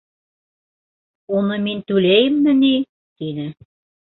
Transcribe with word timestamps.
—Уны 1.41 1.59
мин 1.67 1.83
түләйемме 1.91 2.57
ни?— 2.63 2.75
тине. 3.21 3.47